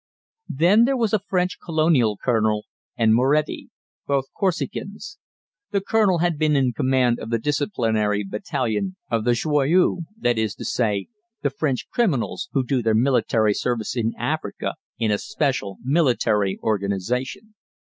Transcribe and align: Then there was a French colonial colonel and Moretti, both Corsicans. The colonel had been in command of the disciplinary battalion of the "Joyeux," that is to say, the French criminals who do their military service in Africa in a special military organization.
Then 0.49 0.85
there 0.85 0.97
was 0.97 1.13
a 1.13 1.19
French 1.19 1.59
colonial 1.63 2.17
colonel 2.17 2.65
and 2.97 3.13
Moretti, 3.13 3.69
both 4.07 4.33
Corsicans. 4.35 5.19
The 5.69 5.79
colonel 5.79 6.17
had 6.17 6.39
been 6.39 6.55
in 6.55 6.73
command 6.73 7.19
of 7.19 7.29
the 7.29 7.37
disciplinary 7.37 8.23
battalion 8.23 8.95
of 9.11 9.25
the 9.25 9.33
"Joyeux," 9.33 9.97
that 10.19 10.39
is 10.39 10.55
to 10.55 10.65
say, 10.65 11.05
the 11.43 11.51
French 11.51 11.87
criminals 11.91 12.49
who 12.53 12.65
do 12.65 12.81
their 12.81 12.95
military 12.95 13.53
service 13.53 13.95
in 13.95 14.15
Africa 14.17 14.73
in 14.97 15.11
a 15.11 15.19
special 15.19 15.77
military 15.83 16.57
organization. 16.63 17.53